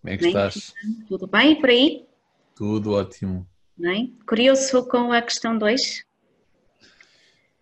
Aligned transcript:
Como 0.00 0.14
é 0.14 0.16
que 0.16 0.26
estás? 0.28 0.74
Tudo 1.06 1.26
bem 1.26 1.60
por 1.60 1.68
aí? 1.68 2.06
Tudo 2.54 2.92
ótimo. 2.92 3.46
Bem? 3.76 4.18
Curioso 4.26 4.86
com 4.88 5.12
a 5.12 5.20
questão 5.20 5.58
2? 5.58 6.04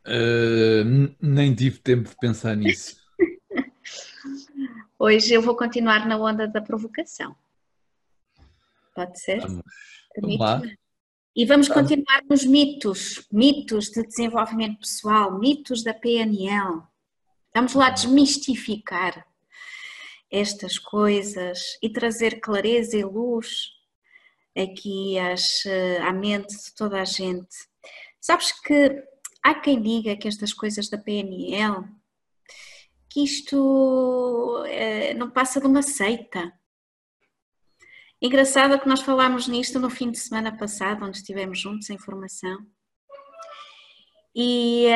Uh, 0.07 1.15
nem 1.21 1.53
tive 1.55 1.79
tempo 1.79 2.09
de 2.09 2.17
pensar 2.17 2.57
nisso. 2.57 2.97
Hoje 4.99 5.35
eu 5.35 5.43
vou 5.43 5.57
continuar 5.57 6.07
na 6.07 6.17
onda 6.17 6.47
da 6.47 6.63
provocação. 6.63 7.35
Pode 8.95 9.21
ser? 9.21 9.41
Vamos, 9.41 9.63
vamos 10.21 10.39
lá. 10.39 10.63
E 11.35 11.45
vamos 11.45 11.69
continuar 11.69 12.23
nos 12.29 12.45
mitos, 12.45 13.27
mitos 13.33 13.87
de 13.87 14.05
desenvolvimento 14.05 14.79
pessoal, 14.79 15.39
mitos 15.39 15.83
da 15.83 15.93
PNL. 15.93 16.83
Vamos 17.53 17.75
lá 17.75 17.91
desmistificar 17.91 19.27
estas 20.31 20.79
coisas 20.79 21.61
e 21.83 21.91
trazer 21.91 22.41
clareza 22.41 22.97
e 22.97 23.05
luz 23.05 23.71
aqui 24.57 25.19
às, 25.19 25.65
à 26.07 26.13
mente 26.13 26.55
de 26.55 26.75
toda 26.75 27.01
a 27.01 27.05
gente. 27.05 27.55
Sabes 28.21 28.53
que 28.53 29.03
há 29.43 29.55
quem 29.55 29.81
diga 29.81 30.17
que 30.17 30.29
estas 30.29 30.53
coisas 30.53 30.89
da 30.89 30.99
PNL, 30.99 31.85
que 33.09 33.23
isto 33.25 34.65
é, 34.67 35.15
não 35.15 35.31
passa 35.31 35.61
de 35.61 35.67
uma 35.67 35.83
seita. 35.83 36.53
Engraçado 38.21 38.81
que 38.81 38.89
nós 38.89 39.01
falámos 39.01 39.47
nisto 39.47 39.79
no 39.79 39.89
fim 39.89 40.11
de 40.11 40.19
semana 40.19 40.57
passado, 40.57 41.05
onde 41.05 41.19
estivemos 41.19 41.59
juntos 41.59 41.89
em 41.89 41.99
formação. 41.99 42.67
E, 44.41 44.87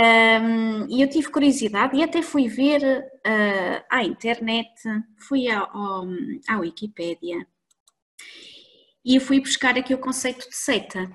um, 0.40 0.86
e 0.88 1.02
eu 1.02 1.10
tive 1.10 1.28
curiosidade 1.28 1.96
e 1.96 2.02
até 2.04 2.22
fui 2.22 2.46
ver 2.46 2.80
uh, 2.80 3.84
à 3.90 4.04
internet, 4.04 4.70
fui 5.18 5.50
ao, 5.50 6.06
à 6.48 6.58
Wikipédia 6.60 7.44
e 9.04 9.18
fui 9.18 9.40
buscar 9.40 9.76
aqui 9.76 9.92
o 9.92 9.98
conceito 9.98 10.48
de 10.48 10.54
seita. 10.54 11.10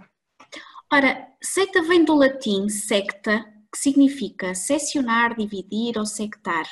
Ora, 0.92 1.26
seita 1.42 1.82
vem 1.84 2.04
do 2.04 2.16
latim 2.16 2.68
secta, 2.68 3.46
que 3.72 3.78
significa 3.80 4.54
seccionar, 4.54 5.34
dividir 5.34 5.98
ou 5.98 6.06
sectar. 6.06 6.66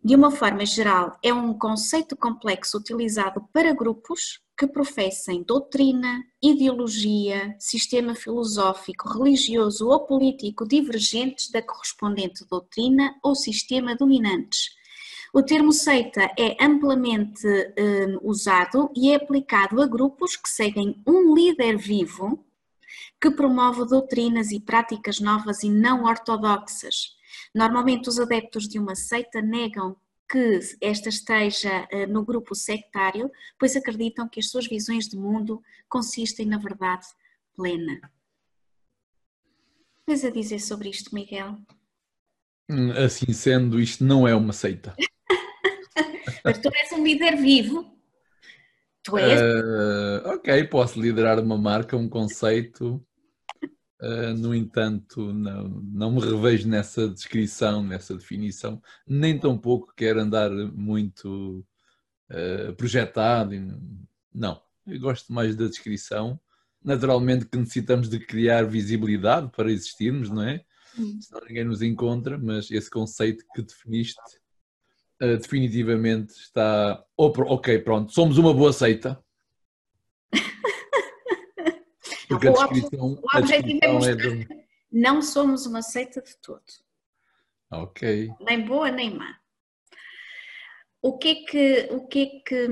De 0.00 0.14
uma 0.14 0.30
forma 0.30 0.64
geral, 0.64 1.18
é 1.24 1.34
um 1.34 1.58
conceito 1.58 2.16
complexo 2.16 2.78
utilizado 2.78 3.44
para 3.52 3.74
grupos 3.74 4.43
que 4.56 4.66
professem 4.66 5.42
doutrina, 5.42 6.24
ideologia, 6.42 7.56
sistema 7.58 8.14
filosófico, 8.14 9.08
religioso 9.08 9.88
ou 9.88 10.06
político 10.06 10.66
divergentes 10.66 11.50
da 11.50 11.60
correspondente 11.60 12.44
doutrina 12.48 13.14
ou 13.22 13.34
sistema 13.34 13.96
dominantes. 13.96 14.70
O 15.32 15.42
termo 15.42 15.72
seita 15.72 16.30
é 16.38 16.56
amplamente 16.64 17.44
um, 17.46 18.30
usado 18.30 18.92
e 18.94 19.10
é 19.10 19.16
aplicado 19.16 19.82
a 19.82 19.86
grupos 19.86 20.36
que 20.36 20.48
seguem 20.48 21.02
um 21.04 21.34
líder 21.34 21.76
vivo 21.76 22.44
que 23.20 23.30
promove 23.30 23.84
doutrinas 23.84 24.52
e 24.52 24.60
práticas 24.60 25.18
novas 25.18 25.64
e 25.64 25.70
não 25.70 26.04
ortodoxas. 26.04 27.16
Normalmente, 27.52 28.08
os 28.08 28.20
adeptos 28.20 28.68
de 28.68 28.78
uma 28.78 28.94
seita 28.94 29.40
negam 29.40 29.96
que 30.28 30.58
esta 30.80 31.08
esteja 31.08 31.86
eh, 31.90 32.06
no 32.06 32.24
grupo 32.24 32.54
sectário, 32.54 33.30
pois 33.58 33.76
acreditam 33.76 34.28
que 34.28 34.40
as 34.40 34.50
suas 34.50 34.66
visões 34.66 35.08
de 35.08 35.16
mundo 35.16 35.62
consistem 35.88 36.46
na 36.46 36.58
verdade 36.58 37.06
plena. 37.54 38.00
Tens 40.06 40.24
a 40.24 40.30
dizer 40.30 40.60
sobre 40.60 40.90
isto, 40.90 41.14
Miguel? 41.14 41.58
Hum, 42.68 42.90
assim 42.92 43.32
sendo, 43.32 43.80
isto 43.80 44.04
não 44.04 44.26
é 44.26 44.34
uma 44.34 44.52
seita. 44.52 44.94
Mas 46.44 46.58
tu 46.58 46.68
és 46.74 46.92
um 46.92 47.02
líder 47.02 47.36
vivo. 47.36 47.94
Tu 49.02 49.18
és. 49.18 49.40
Uh, 49.40 50.28
ok, 50.34 50.64
posso 50.64 51.00
liderar 51.00 51.38
uma 51.38 51.56
marca, 51.56 51.96
um 51.96 52.08
conceito. 52.08 53.04
Uh, 54.00 54.34
no 54.36 54.54
entanto, 54.54 55.32
não, 55.32 55.68
não 55.68 56.12
me 56.12 56.20
revejo 56.20 56.68
nessa 56.68 57.08
descrição, 57.08 57.82
nessa 57.82 58.14
definição, 58.14 58.82
nem 59.06 59.38
tampouco 59.38 59.94
quero 59.96 60.20
andar 60.20 60.50
muito 60.50 61.64
uh, 62.30 62.74
projetado. 62.74 63.52
Não, 64.32 64.60
eu 64.86 65.00
gosto 65.00 65.32
mais 65.32 65.56
da 65.56 65.66
descrição. 65.66 66.38
Naturalmente 66.82 67.46
que 67.46 67.56
necessitamos 67.56 68.08
de 68.08 68.18
criar 68.18 68.64
visibilidade 68.64 69.50
para 69.50 69.72
existirmos, 69.72 70.28
não 70.28 70.42
é? 70.42 70.62
Hum. 70.98 71.18
Senão 71.20 71.40
ninguém 71.46 71.64
nos 71.64 71.80
encontra, 71.80 72.36
mas 72.36 72.70
esse 72.70 72.90
conceito 72.90 73.44
que 73.54 73.62
definiste 73.62 74.20
uh, 75.22 75.38
definitivamente 75.38 76.32
está. 76.32 77.02
ok, 77.16 77.78
pronto, 77.78 78.12
somos 78.12 78.38
uma 78.38 78.52
boa 78.52 78.72
seita 78.72 79.22
porque 82.34 82.48
o, 82.48 82.60
a 82.60 82.66
descrição, 82.66 83.18
o 83.22 83.38
objetivo 83.38 83.78
é 83.82 83.92
mostrar 83.92 84.12
é 84.12 84.16
de... 84.16 84.46
que 84.46 84.64
não 84.90 85.22
somos 85.22 85.66
uma 85.66 85.82
seita 85.82 86.22
de 86.22 86.36
todo. 86.38 86.62
Ok. 87.70 88.30
Nem 88.40 88.64
boa 88.64 88.90
nem 88.90 89.14
má. 89.14 89.38
O 91.02 91.18
que 91.18 91.28
é 91.28 91.34
que, 91.34 91.88
o 91.90 92.06
que, 92.06 92.22
é 92.22 92.26
que 92.48 92.68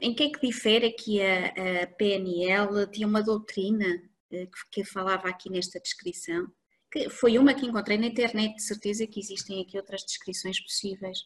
em 0.00 0.14
que 0.14 0.22
é 0.22 0.30
que 0.30 0.46
difere 0.46 0.86
aqui 0.86 1.20
a, 1.20 1.82
a 1.82 1.86
PNL 1.88 2.86
de 2.86 3.04
uma 3.04 3.22
doutrina 3.22 3.86
eh, 4.30 4.46
que, 4.46 4.70
que 4.70 4.84
falava 4.84 5.28
aqui 5.28 5.50
nesta 5.50 5.80
descrição? 5.80 6.46
Que 6.92 7.10
foi 7.10 7.36
uma 7.38 7.54
que 7.54 7.66
encontrei 7.66 7.98
na 7.98 8.06
internet, 8.06 8.54
de 8.54 8.62
certeza 8.62 9.06
que 9.06 9.18
existem 9.18 9.62
aqui 9.62 9.76
outras 9.76 10.02
descrições 10.02 10.60
possíveis. 10.60 11.18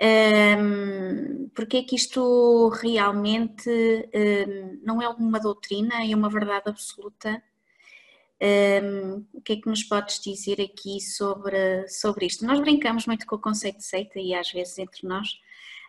Um, 0.00 1.48
porque 1.54 1.78
é 1.78 1.82
que 1.82 1.96
isto 1.96 2.68
realmente 2.68 3.68
um, 3.68 4.80
não 4.84 5.02
é 5.02 5.08
uma 5.08 5.40
doutrina 5.40 6.04
e 6.04 6.14
uma 6.14 6.30
verdade 6.30 6.68
absoluta? 6.68 7.42
Um, 8.40 9.26
o 9.32 9.40
que 9.40 9.54
é 9.54 9.56
que 9.56 9.68
nos 9.68 9.82
podes 9.82 10.20
dizer 10.20 10.60
aqui 10.60 11.00
sobre, 11.00 11.88
sobre 11.88 12.26
isto? 12.26 12.46
Nós 12.46 12.60
brincamos 12.60 13.06
muito 13.06 13.26
com 13.26 13.34
o 13.34 13.40
conceito 13.40 13.78
de 13.78 13.84
seita 13.84 14.20
e 14.20 14.32
às 14.34 14.52
vezes 14.52 14.78
entre 14.78 15.06
nós 15.06 15.40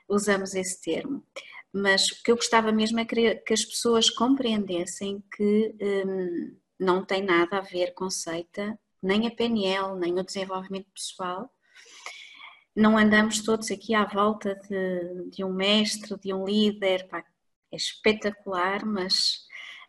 usamos 0.08 0.56
esse 0.56 0.81
termo, 0.81 1.24
mas 1.72 2.08
o 2.09 2.24
que 2.24 2.31
eu 2.31 2.36
gostava 2.36 2.72
mesmo 2.72 3.00
é 3.00 3.06
que 3.06 3.53
as 3.53 3.64
pessoas 3.64 4.09
compreendessem 4.09 5.24
que 5.36 5.76
não 6.80 7.06
tem 7.06 7.22
nada 7.22 7.59
a 7.59 7.62
ver 7.62 7.94
com 7.94 8.09
seita, 8.09 8.80
nem 9.03 9.28
a 9.28 9.31
PNL, 9.31 9.96
nem 10.00 10.18
o 10.18 10.24
desenvolvimento 10.24 10.88
pessoal, 10.91 11.53
não 12.79 12.97
andamos 12.97 13.41
todos 13.41 13.69
aqui 13.69 13.94
à 13.94 14.06
volta 14.06 14.56
de, 14.56 15.29
de 15.29 15.44
um 15.44 15.53
mestre, 15.53 16.17
de 16.17 16.34
um 16.34 16.45
líder, 16.45 17.07
pá, 17.07 17.23
é 17.72 17.75
espetacular, 17.75 18.85
mas 18.85 19.45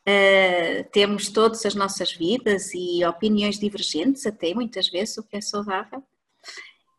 uh, 0.06 0.90
temos 0.92 1.28
todas 1.28 1.64
as 1.64 1.74
nossas 1.74 2.12
vidas 2.12 2.74
e 2.74 3.04
opiniões 3.04 3.58
divergentes, 3.58 4.26
até 4.26 4.52
muitas 4.52 4.88
vezes, 4.88 5.16
o 5.16 5.22
que 5.22 5.36
é 5.36 5.40
saudável. 5.40 6.02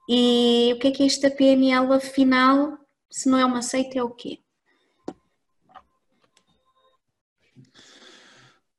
E 0.09 0.73
o 0.73 0.79
que 0.79 0.87
é 0.87 0.91
que 0.91 1.03
é 1.03 1.05
esta 1.05 1.29
PNL, 1.29 1.93
afinal, 1.93 2.77
se 3.09 3.29
não 3.29 3.37
é 3.37 3.45
uma 3.45 3.61
seita, 3.61 3.99
é 3.99 4.03
o 4.03 4.09
quê? 4.09 4.39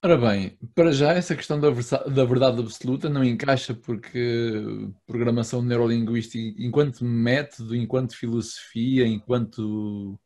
Ora 0.04 0.16
bem, 0.16 0.58
para 0.74 0.90
já 0.90 1.12
essa 1.12 1.36
questão 1.36 1.60
da, 1.60 1.70
da 1.70 2.24
verdade 2.24 2.58
absoluta 2.60 3.08
não 3.08 3.22
encaixa 3.22 3.72
porque 3.72 4.60
programação 5.06 5.62
neurolinguística, 5.62 6.60
enquanto 6.60 7.04
método, 7.04 7.76
enquanto 7.76 8.16
filosofia, 8.16 9.06
enquanto 9.06 10.18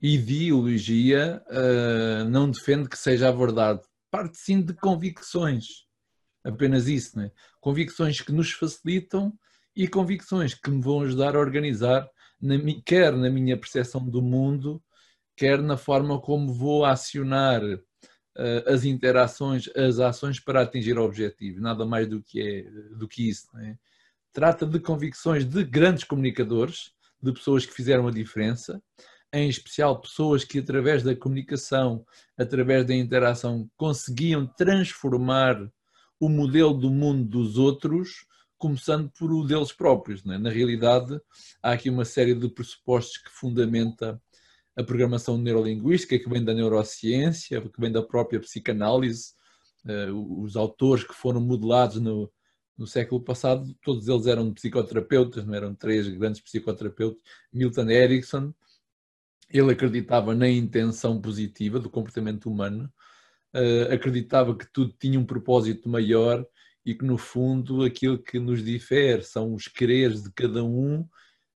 ideologia, 0.00 1.42
uh, 1.48 2.24
não 2.30 2.50
defende 2.50 2.88
que 2.88 2.98
seja 2.98 3.28
a 3.28 3.32
verdade. 3.32 3.82
Parte 4.10 4.38
sim 4.38 4.62
de 4.62 4.72
convicções, 4.72 5.66
apenas 6.42 6.88
isso, 6.88 7.18
né? 7.18 7.30
Convicções 7.60 8.22
que 8.22 8.32
nos 8.32 8.52
facilitam 8.52 9.34
e 9.76 9.86
convicções 9.86 10.54
que 10.54 10.70
me 10.70 10.80
vão 10.80 11.02
ajudar 11.02 11.36
a 11.36 11.40
organizar, 11.40 12.08
na, 12.40 12.54
quer 12.86 13.12
na 13.12 13.28
minha 13.28 13.58
percepção 13.58 14.02
do 14.08 14.22
mundo, 14.22 14.82
quer 15.36 15.60
na 15.60 15.76
forma 15.76 16.18
como 16.20 16.54
vou 16.54 16.86
acionar 16.86 17.60
as 18.66 18.84
interações, 18.84 19.68
as 19.76 19.98
ações 19.98 20.40
para 20.40 20.62
atingir 20.62 20.98
o 20.98 21.04
objetivo, 21.04 21.60
nada 21.60 21.84
mais 21.84 22.08
do 22.08 22.22
que, 22.22 22.40
é, 22.40 22.62
do 22.96 23.06
que 23.06 23.28
isso. 23.28 23.48
É? 23.58 23.76
Trata 24.32 24.64
de 24.64 24.78
convicções 24.80 25.44
de 25.44 25.62
grandes 25.64 26.04
comunicadores, 26.04 26.92
de 27.22 27.32
pessoas 27.32 27.66
que 27.66 27.72
fizeram 27.72 28.08
a 28.08 28.10
diferença, 28.10 28.82
em 29.32 29.48
especial 29.48 30.00
pessoas 30.00 30.42
que 30.42 30.58
através 30.58 31.02
da 31.02 31.14
comunicação, 31.14 32.04
através 32.36 32.86
da 32.86 32.94
interação, 32.94 33.70
conseguiam 33.76 34.46
transformar 34.46 35.70
o 36.18 36.28
modelo 36.28 36.74
do 36.74 36.90
mundo 36.90 37.24
dos 37.24 37.58
outros, 37.58 38.26
começando 38.58 39.10
por 39.18 39.32
o 39.32 39.44
deles 39.44 39.72
próprios. 39.72 40.24
É? 40.26 40.38
Na 40.38 40.50
realidade, 40.50 41.20
há 41.62 41.72
aqui 41.72 41.88
uma 41.88 42.04
série 42.04 42.34
de 42.34 42.48
pressupostos 42.48 43.18
que 43.18 43.30
fundamenta 43.30 44.20
a 44.80 44.84
programação 44.84 45.38
neurolinguística, 45.38 46.18
que 46.18 46.28
vem 46.28 46.42
da 46.42 46.54
neurociência, 46.54 47.60
que 47.60 47.80
vem 47.80 47.92
da 47.92 48.02
própria 48.02 48.40
psicanálise. 48.40 49.32
Eh, 49.86 50.10
os 50.10 50.56
autores 50.56 51.04
que 51.04 51.14
foram 51.14 51.40
modelados 51.40 52.00
no, 52.00 52.30
no 52.76 52.86
século 52.86 53.22
passado, 53.22 53.74
todos 53.82 54.08
eles 54.08 54.26
eram 54.26 54.52
psicoterapeutas, 54.54 55.44
não 55.44 55.54
eram 55.54 55.74
três 55.74 56.08
grandes 56.08 56.40
psicoterapeutas. 56.40 57.20
Milton 57.52 57.90
Erickson, 57.90 58.54
ele 59.50 59.72
acreditava 59.72 60.34
na 60.34 60.48
intenção 60.48 61.20
positiva 61.20 61.78
do 61.78 61.90
comportamento 61.90 62.50
humano, 62.50 62.90
uh, 63.54 63.92
acreditava 63.92 64.56
que 64.56 64.66
tudo 64.72 64.94
tinha 64.98 65.18
um 65.18 65.26
propósito 65.26 65.88
maior 65.88 66.46
e 66.84 66.94
que, 66.94 67.04
no 67.04 67.18
fundo, 67.18 67.84
aquilo 67.84 68.18
que 68.18 68.38
nos 68.38 68.64
difere 68.64 69.22
são 69.22 69.54
os 69.54 69.68
quereres 69.68 70.22
de 70.22 70.32
cada 70.32 70.64
um 70.64 71.06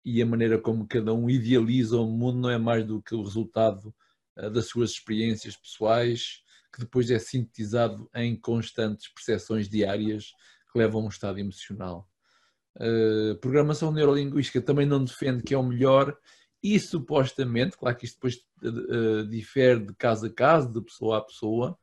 e 0.04 0.20
a 0.20 0.26
maneira 0.26 0.58
como 0.58 0.86
cada 0.86 1.12
um 1.14 1.30
idealiza 1.30 1.96
o 1.98 2.06
mundo 2.06 2.38
não 2.38 2.50
é 2.50 2.58
mais 2.58 2.84
do 2.84 3.00
que 3.00 3.14
o 3.14 3.22
resultado 3.22 3.94
uh, 4.36 4.50
das 4.50 4.66
suas 4.66 4.90
experiências 4.90 5.56
pessoais, 5.56 6.42
que 6.72 6.80
depois 6.80 7.10
é 7.10 7.18
sintetizado 7.18 8.08
em 8.14 8.34
constantes 8.34 9.08
percepções 9.12 9.68
diárias 9.68 10.32
que 10.72 10.78
levam 10.78 11.02
a 11.02 11.04
um 11.04 11.08
estado 11.08 11.38
emocional. 11.38 12.08
Uh, 12.76 13.36
programação 13.40 13.92
neurolinguística 13.92 14.60
também 14.60 14.86
não 14.86 15.04
defende 15.04 15.42
que 15.42 15.54
é 15.54 15.58
o 15.58 15.62
melhor 15.62 16.16
e 16.62 16.78
supostamente, 16.80 17.76
claro 17.76 17.96
que 17.96 18.06
isto 18.06 18.14
depois 18.14 18.36
uh, 18.62 19.26
difere 19.28 19.86
de 19.86 19.94
caso 19.94 20.26
a 20.26 20.30
caso, 20.30 20.72
de 20.72 20.80
pessoa 20.80 21.18
a 21.18 21.22
pessoa, 21.22 21.78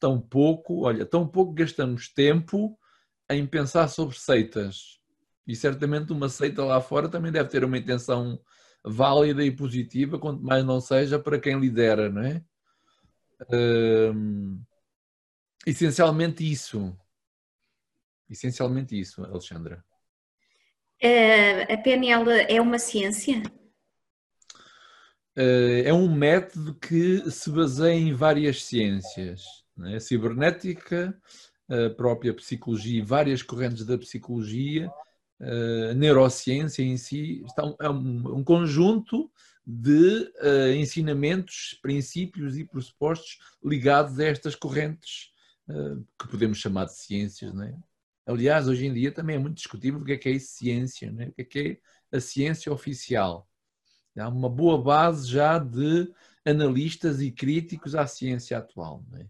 tão 0.00 0.20
pouco, 0.20 0.84
olha, 0.84 1.06
tão 1.06 1.28
pouco 1.28 1.52
gastamos 1.52 2.12
tempo 2.12 2.76
em 3.30 3.46
pensar 3.46 3.86
sobre 3.86 4.18
seitas. 4.18 4.97
E 5.48 5.56
certamente 5.56 6.12
uma 6.12 6.28
seita 6.28 6.62
lá 6.62 6.80
fora 6.80 7.08
também 7.08 7.32
deve 7.32 7.48
ter 7.48 7.64
uma 7.64 7.78
intenção 7.78 8.38
válida 8.84 9.42
e 9.42 9.50
positiva, 9.50 10.18
quanto 10.18 10.42
mais 10.42 10.64
não 10.64 10.80
seja 10.80 11.18
para 11.18 11.40
quem 11.40 11.58
lidera, 11.58 12.10
não 12.10 12.22
é? 12.22 12.44
Uh, 13.42 14.60
essencialmente 15.66 16.48
isso. 16.48 16.94
Essencialmente 18.28 18.98
isso, 18.98 19.24
Alexandra. 19.24 19.82
A 21.70 21.76
PNL 21.78 22.30
é 22.48 22.60
uma 22.60 22.78
ciência? 22.78 23.42
Eh, 25.40 25.84
é 25.86 25.94
um 25.94 26.12
método 26.12 26.74
que 26.74 27.30
se 27.30 27.48
baseia 27.50 27.94
em 27.94 28.12
várias 28.12 28.64
ciências. 28.64 29.44
Né? 29.76 29.94
A 29.94 30.00
cibernética, 30.00 31.16
a 31.68 31.90
própria 31.90 32.34
psicologia 32.34 32.98
e 32.98 33.04
várias 33.04 33.40
correntes 33.40 33.86
da 33.86 33.96
psicologia, 33.96 34.90
a 35.40 35.94
neurociência 35.94 36.82
em 36.82 36.96
si, 36.96 37.44
é 37.80 37.88
um, 37.88 38.42
conjunto 38.42 39.30
de 39.64 40.32
uh, 40.40 40.72
ensinamentos, 40.74 41.78
princípios 41.82 42.56
e 42.56 42.64
pressupostos 42.64 43.38
ligados 43.62 44.18
a 44.18 44.24
estas 44.24 44.54
correntes 44.54 45.30
uh, 45.68 46.04
que 46.18 46.28
podemos 46.28 46.58
chamar 46.58 46.86
de 46.86 46.94
ciências. 46.94 47.52
Né? 47.54 47.78
Aliás, 48.26 48.66
hoje 48.66 48.86
em 48.86 48.92
dia 48.92 49.12
também 49.12 49.36
é 49.36 49.38
muito 49.38 49.56
discutível 49.56 50.00
o 50.00 50.04
que 50.04 50.12
é 50.12 50.16
que 50.16 50.28
é 50.28 50.38
ciência, 50.38 51.12
né? 51.12 51.28
o 51.28 51.32
que 51.32 51.42
é 51.42 51.44
que 51.44 51.80
é 52.12 52.16
a 52.16 52.20
ciência 52.20 52.72
oficial. 52.72 53.48
Há 54.16 54.28
uma 54.28 54.48
boa 54.48 54.82
base 54.82 55.30
já 55.30 55.58
de 55.58 56.12
analistas 56.44 57.20
e 57.20 57.30
críticos 57.30 57.94
à 57.94 58.06
ciência 58.06 58.58
atual. 58.58 59.04
É? 59.14 59.26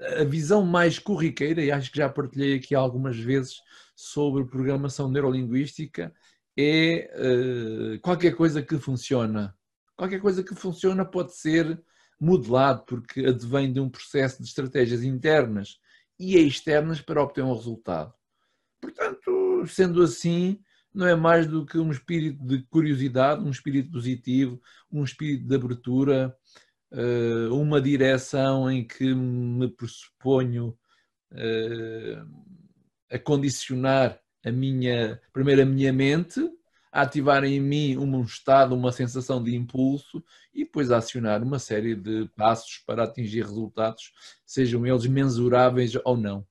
A 0.00 0.24
visão 0.24 0.64
mais 0.64 0.98
corriqueira, 0.98 1.62
e 1.62 1.70
acho 1.70 1.90
que 1.90 1.98
já 1.98 2.08
partilhei 2.08 2.56
aqui 2.56 2.74
algumas 2.74 3.16
vezes 3.16 3.56
sobre 3.94 4.44
programação 4.44 5.10
neurolinguística, 5.10 6.12
é 6.56 7.10
uh, 7.16 8.00
qualquer 8.00 8.34
coisa 8.34 8.62
que 8.62 8.78
funciona. 8.78 9.56
Qualquer 9.96 10.20
coisa 10.20 10.42
que 10.42 10.54
funciona 10.54 11.04
pode 11.04 11.36
ser 11.36 11.80
modelado, 12.20 12.84
porque 12.86 13.20
advém 13.26 13.72
de 13.72 13.80
um 13.80 13.88
processo 13.88 14.42
de 14.42 14.48
estratégias 14.48 15.02
internas 15.02 15.78
e 16.18 16.36
externas 16.36 17.00
para 17.00 17.22
obter 17.22 17.42
um 17.42 17.54
resultado. 17.54 18.12
Portanto, 18.80 19.64
sendo 19.66 20.02
assim, 20.02 20.60
não 20.94 21.06
é 21.06 21.16
mais 21.16 21.46
do 21.46 21.66
que 21.66 21.78
um 21.78 21.90
espírito 21.90 22.44
de 22.44 22.62
curiosidade, 22.64 23.42
um 23.42 23.50
espírito 23.50 23.90
positivo, 23.90 24.60
um 24.90 25.02
espírito 25.02 25.46
de 25.46 25.54
abertura, 25.54 26.36
uma 27.50 27.80
direção 27.80 28.70
em 28.70 28.86
que 28.86 29.14
me 29.14 29.68
pressuponho 29.68 30.76
eh, 31.32 32.22
a 33.10 33.18
condicionar 33.18 34.20
a 34.44 34.52
minha, 34.52 35.20
primeiro 35.32 35.62
a 35.62 35.64
minha 35.64 35.92
mente, 35.92 36.40
a 36.92 37.02
ativar 37.02 37.42
em 37.44 37.60
mim 37.60 37.96
um 37.96 38.22
estado, 38.22 38.74
uma 38.74 38.92
sensação 38.92 39.42
de 39.42 39.54
impulso 39.54 40.22
e 40.52 40.64
depois 40.64 40.92
a 40.92 40.98
acionar 40.98 41.42
uma 41.42 41.58
série 41.58 41.96
de 41.96 42.28
passos 42.36 42.78
para 42.86 43.02
atingir 43.04 43.42
resultados, 43.42 44.12
sejam 44.46 44.86
eles 44.86 45.06
mensuráveis 45.06 45.92
ou 46.04 46.16
não. 46.16 46.46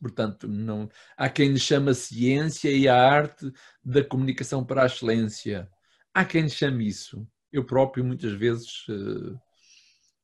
Portanto, 0.00 0.48
não, 0.48 0.88
há 1.16 1.28
quem 1.28 1.50
lhe 1.52 1.58
chama 1.58 1.94
ciência 1.94 2.70
e 2.70 2.88
a 2.88 2.96
arte 2.96 3.52
da 3.84 4.02
comunicação 4.02 4.64
para 4.64 4.82
a 4.82 4.86
excelência. 4.86 5.68
Há 6.14 6.24
quem 6.24 6.42
lhe 6.42 6.50
chame 6.50 6.86
isso. 6.86 7.26
Eu 7.52 7.64
próprio, 7.64 8.04
muitas 8.04 8.32
vezes, 8.32 8.86
uh, 8.88 9.38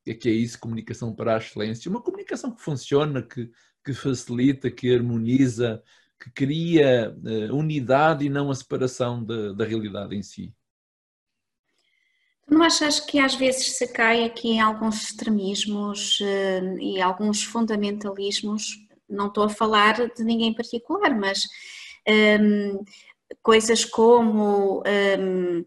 é 0.07 0.15
que 0.15 0.29
é 0.29 0.33
isso, 0.33 0.59
comunicação 0.59 1.15
para 1.15 1.35
a 1.35 1.39
excelência. 1.39 1.91
Uma 1.91 2.03
comunicação 2.03 2.55
que 2.55 2.63
funciona, 2.63 3.23
que, 3.23 3.51
que 3.85 3.93
facilita, 3.93 4.71
que 4.71 4.95
harmoniza, 4.95 5.83
que 6.23 6.31
cria 6.31 7.15
uh, 7.17 7.57
unidade 7.57 8.25
e 8.25 8.29
não 8.29 8.51
a 8.51 8.55
separação 8.55 9.25
da, 9.25 9.53
da 9.53 9.65
realidade 9.65 10.15
em 10.15 10.23
si. 10.23 10.53
Não 12.47 12.63
achas 12.63 13.01
que 13.01 13.19
às 13.19 13.35
vezes 13.35 13.79
se 13.79 13.89
cai 13.89 14.25
aqui 14.25 14.49
em 14.49 14.61
alguns 14.61 15.03
extremismos 15.03 16.21
uh, 16.21 16.79
e 16.79 17.01
alguns 17.01 17.43
fundamentalismos? 17.43 18.85
Não 19.09 19.29
estou 19.29 19.45
a 19.45 19.49
falar 19.49 20.09
de 20.15 20.23
ninguém 20.23 20.49
em 20.49 20.55
particular, 20.55 21.15
mas 21.19 21.45
um, 22.41 22.85
coisas 23.43 23.85
como 23.85 24.83
um, 25.19 25.65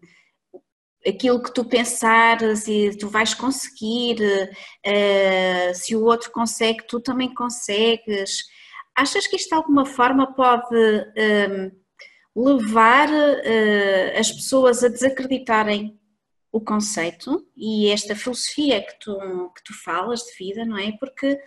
aquilo 1.06 1.42
que 1.42 1.52
tu 1.52 1.64
pensares 1.64 2.66
e 2.66 2.96
tu 2.96 3.08
vais 3.08 3.34
conseguir, 3.34 4.20
uh, 4.22 5.74
se 5.74 5.94
o 5.96 6.04
outro 6.04 6.30
consegue, 6.30 6.86
tu 6.86 7.00
também 7.00 7.32
consegues 7.32 8.48
Achas 8.98 9.28
que 9.28 9.36
isto 9.36 9.50
de 9.50 9.54
alguma 9.54 9.86
forma 9.86 10.34
pode 10.34 10.74
um, 10.74 11.70
levar 12.34 13.08
uh, 13.08 14.18
as 14.18 14.32
pessoas 14.32 14.82
a 14.82 14.88
desacreditarem 14.88 15.96
o 16.50 16.60
conceito 16.60 17.46
e 17.56 17.90
esta 17.92 18.16
filosofia 18.16 18.82
que 18.82 18.98
tu, 18.98 19.16
que 19.54 19.62
tu 19.62 19.72
falas 19.84 20.22
de 20.22 20.36
vida, 20.36 20.64
não 20.64 20.76
é? 20.76 20.90
Porque 20.98 21.38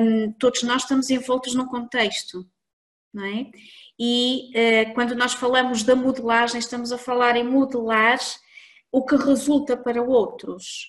um, 0.00 0.32
todos 0.32 0.64
nós 0.64 0.82
estamos 0.82 1.08
envoltos 1.08 1.54
num 1.54 1.66
contexto, 1.66 2.44
não 3.12 3.24
é? 3.24 3.46
E 3.98 4.50
uh, 4.54 4.94
quando 4.94 5.14
nós 5.14 5.34
falamos 5.34 5.82
da 5.82 5.96
modelagem, 5.96 6.58
estamos 6.58 6.92
a 6.92 6.98
falar 6.98 7.36
em 7.36 7.44
modelar 7.44 8.18
o 8.92 9.04
que 9.04 9.16
resulta 9.16 9.76
para 9.76 10.02
outros. 10.02 10.88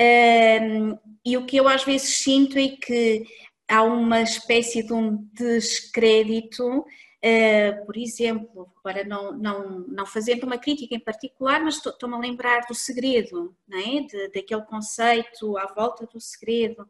Um, 0.00 0.96
e 1.24 1.36
o 1.36 1.44
que 1.44 1.56
eu 1.56 1.66
às 1.66 1.82
vezes 1.82 2.18
sinto 2.18 2.56
é 2.58 2.68
que 2.68 3.24
há 3.68 3.82
uma 3.82 4.22
espécie 4.22 4.82
de 4.82 4.92
um 4.92 5.28
descrédito, 5.32 6.80
uh, 6.80 7.86
por 7.86 7.96
exemplo, 7.96 8.72
para 8.82 9.04
não, 9.04 9.36
não, 9.36 9.80
não 9.80 10.06
fazendo 10.06 10.44
uma 10.44 10.56
crítica 10.56 10.94
em 10.94 11.00
particular, 11.00 11.62
mas 11.62 11.84
estou-me 11.84 12.14
a 12.14 12.18
lembrar 12.18 12.60
do 12.66 12.74
segredo, 12.74 13.54
não 13.66 13.78
é? 13.78 14.00
De, 14.02 14.28
daquele 14.28 14.62
conceito 14.62 15.58
à 15.58 15.66
volta 15.66 16.06
do 16.06 16.20
segredo. 16.20 16.88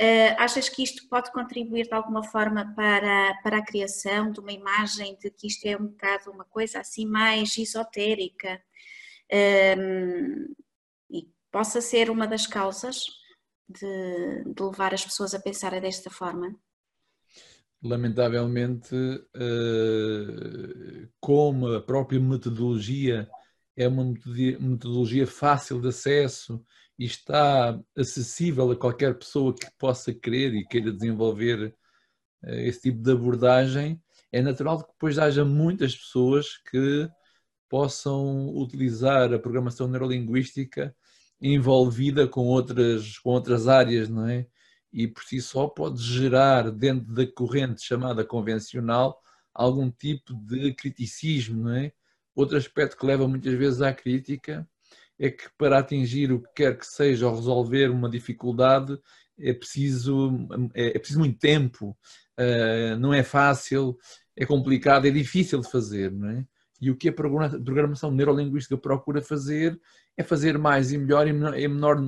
Uh, 0.00 0.34
achas 0.38 0.68
que 0.68 0.82
isto 0.82 1.06
pode 1.08 1.30
contribuir 1.30 1.86
de 1.86 1.92
alguma 1.92 2.22
forma 2.24 2.72
para, 2.74 3.34
para 3.42 3.58
a 3.58 3.64
criação 3.64 4.32
de 4.32 4.40
uma 4.40 4.50
imagem 4.50 5.18
de 5.20 5.30
que 5.30 5.46
isto 5.46 5.66
é 5.66 5.76
um 5.76 5.88
bocado 5.88 6.30
uma 6.30 6.44
coisa 6.46 6.80
assim 6.80 7.04
mais 7.04 7.58
esotérica 7.58 8.62
um, 9.78 10.54
e 11.10 11.28
possa 11.52 11.82
ser 11.82 12.08
uma 12.08 12.26
das 12.26 12.46
causas? 12.46 13.04
de, 13.70 14.44
de 14.52 14.62
levar 14.62 14.92
as 14.92 15.04
pessoas 15.04 15.34
a 15.34 15.40
pensarem 15.40 15.80
desta 15.80 16.10
forma? 16.10 16.54
Lamentavelmente, 17.82 18.94
eh, 19.34 21.08
como 21.18 21.68
a 21.68 21.80
própria 21.80 22.20
metodologia 22.20 23.28
é 23.76 23.88
uma 23.88 24.04
metodologia 24.04 25.26
fácil 25.26 25.80
de 25.80 25.88
acesso 25.88 26.62
e 27.00 27.06
está 27.06 27.80
acessível 27.96 28.70
a 28.70 28.76
qualquer 28.76 29.18
pessoa 29.18 29.54
que 29.54 29.66
possa 29.78 30.12
querer 30.12 30.54
e 30.54 30.66
queira 30.66 30.92
desenvolver 30.92 31.74
eh, 32.44 32.68
esse 32.68 32.82
tipo 32.82 33.02
de 33.02 33.12
abordagem, 33.12 33.98
é 34.30 34.42
natural 34.42 34.84
que 34.84 34.92
depois 34.92 35.18
haja 35.18 35.42
muitas 35.42 35.96
pessoas 35.96 36.58
que 36.70 37.08
possam 37.70 38.50
utilizar 38.54 39.32
a 39.32 39.38
programação 39.38 39.88
neurolinguística 39.88 40.94
envolvida 41.40 42.28
com 42.28 42.42
outras, 42.46 43.18
com 43.18 43.30
outras 43.30 43.66
áreas, 43.66 44.10
não 44.10 44.28
é? 44.28 44.46
E 44.92 45.08
por 45.08 45.22
si 45.24 45.40
só 45.40 45.68
pode 45.68 46.02
gerar 46.02 46.70
dentro 46.70 47.14
da 47.14 47.26
corrente 47.26 47.82
chamada 47.82 48.24
convencional 48.26 49.18
algum 49.54 49.90
tipo 49.90 50.34
de 50.34 50.74
criticismo, 50.74 51.64
não 51.64 51.74
é? 51.74 51.92
Outro 52.34 52.58
aspecto 52.58 52.96
que 52.98 53.06
leva 53.06 53.26
muitas 53.26 53.54
vezes 53.54 53.80
à 53.80 53.92
crítica 53.94 54.68
é 55.20 55.30
que 55.30 55.44
para 55.58 55.78
atingir 55.78 56.32
o 56.32 56.40
que 56.40 56.48
quer 56.56 56.78
que 56.78 56.86
seja 56.86 57.28
ou 57.28 57.34
resolver 57.36 57.90
uma 57.90 58.08
dificuldade 58.08 58.98
é 59.38 59.52
preciso, 59.52 60.48
é, 60.74 60.96
é 60.96 60.98
preciso 60.98 61.20
muito 61.20 61.38
tempo, 61.38 61.96
uh, 62.38 62.96
não 62.98 63.12
é 63.12 63.22
fácil, 63.22 63.98
é 64.34 64.46
complicado, 64.46 65.06
é 65.06 65.10
difícil 65.10 65.60
de 65.60 65.70
fazer, 65.70 66.10
não 66.10 66.30
é? 66.30 66.44
E 66.80 66.90
o 66.90 66.96
que 66.96 67.10
a 67.10 67.12
programação 67.12 68.10
neurolinguística 68.10 68.78
procura 68.78 69.20
fazer 69.20 69.78
é 70.16 70.22
fazer 70.22 70.56
mais 70.56 70.90
e 70.92 70.96
melhor 70.96 71.28
e 71.28 71.68
menor, 71.68 71.98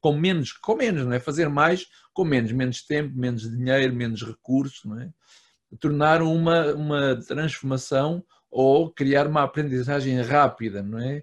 com 0.00 0.16
menos, 0.16 0.52
com 0.52 0.74
menos, 0.74 1.04
não 1.04 1.12
é? 1.12 1.20
Fazer 1.20 1.50
mais 1.50 1.86
com 2.14 2.24
menos, 2.24 2.50
menos 2.52 2.82
tempo, 2.82 3.14
menos 3.14 3.42
dinheiro, 3.42 3.94
menos 3.94 4.22
recursos, 4.22 4.82
não 4.86 4.98
é? 4.98 5.10
Tornar 5.78 6.22
uma, 6.22 6.72
uma 6.72 7.16
transformação 7.16 8.24
ou 8.50 8.90
criar 8.90 9.26
uma 9.26 9.42
aprendizagem 9.42 10.18
rápida, 10.22 10.82
não 10.82 10.98
é? 10.98 11.22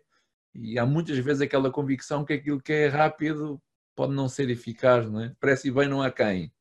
E 0.54 0.78
há 0.78 0.86
muitas 0.86 1.18
vezes 1.18 1.42
aquela 1.42 1.72
convicção 1.72 2.26
que 2.26 2.34
aquilo 2.34 2.62
que 2.62 2.74
é 2.74 2.88
rápido 2.88 3.62
pode 3.96 4.14
não 4.14 4.28
ser 4.28 4.50
eficaz, 4.50 5.10
não 5.10 5.22
é? 5.22 5.36
Parece 5.40 5.68
e 5.68 5.72
bem 5.72 5.88
não 5.88 6.02
há 6.02 6.12
quem. 6.12 6.52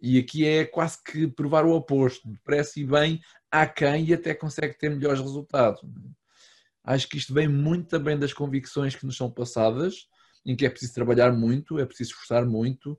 E 0.00 0.18
aqui 0.18 0.46
é 0.46 0.64
quase 0.64 1.02
que 1.02 1.26
provar 1.26 1.64
o 1.64 1.74
oposto. 1.74 2.32
Parece 2.44 2.80
e 2.80 2.84
bem 2.84 3.20
há 3.50 3.66
quem 3.66 4.06
e 4.06 4.14
até 4.14 4.34
consegue 4.34 4.78
ter 4.78 4.90
melhores 4.90 5.20
resultados. 5.20 5.80
Acho 6.84 7.08
que 7.08 7.18
isto 7.18 7.34
vem 7.34 7.48
muito 7.48 7.88
também 7.88 8.18
das 8.18 8.32
convicções 8.32 8.94
que 8.94 9.04
nos 9.04 9.16
são 9.16 9.30
passadas, 9.30 10.06
em 10.46 10.56
que 10.56 10.64
é 10.64 10.70
preciso 10.70 10.94
trabalhar 10.94 11.32
muito, 11.32 11.78
é 11.78 11.84
preciso 11.84 12.12
esforçar 12.12 12.46
muito 12.46 12.92